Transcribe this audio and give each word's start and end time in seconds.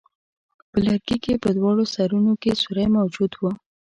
په 0.69 0.77
لرګي 0.85 1.17
کې 1.23 1.33
په 1.43 1.49
دواړو 1.57 1.83
سرونو 1.93 2.33
کې 2.41 2.59
سوری 2.61 2.85
موجود 2.97 3.31
وو. 3.39 3.51